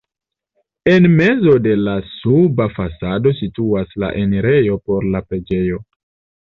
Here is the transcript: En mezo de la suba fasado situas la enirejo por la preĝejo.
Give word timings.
En 0.93 1.05
mezo 1.19 1.53
de 1.65 1.75
la 1.89 1.93
suba 2.15 2.67
fasado 2.79 3.35
situas 3.43 3.95
la 4.07 4.13
enirejo 4.25 4.83
por 4.91 5.09
la 5.15 5.27
preĝejo. 5.31 5.83